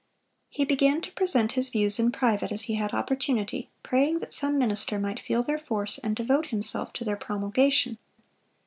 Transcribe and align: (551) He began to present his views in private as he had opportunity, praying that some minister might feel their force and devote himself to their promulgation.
(551) 0.55 0.57
He 0.57 0.75
began 0.95 1.01
to 1.03 1.11
present 1.13 1.51
his 1.51 1.69
views 1.69 1.99
in 1.99 2.11
private 2.11 2.51
as 2.51 2.63
he 2.63 2.73
had 2.73 2.91
opportunity, 2.91 3.69
praying 3.83 4.17
that 4.17 4.33
some 4.33 4.57
minister 4.57 4.97
might 4.97 5.19
feel 5.19 5.43
their 5.43 5.59
force 5.59 5.99
and 5.99 6.15
devote 6.15 6.47
himself 6.47 6.91
to 6.93 7.03
their 7.05 7.15
promulgation. 7.15 7.99